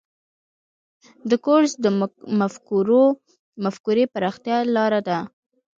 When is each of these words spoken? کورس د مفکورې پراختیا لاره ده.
کورس 1.45 1.71
د 1.83 1.85
مفکورې 3.63 4.03
پراختیا 4.13 4.57
لاره 4.75 5.01
ده. 5.07 5.19